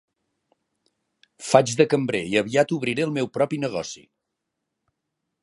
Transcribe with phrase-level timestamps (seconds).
[1.49, 4.05] Faig de cambrer i aviat obriré el meu propi negoci.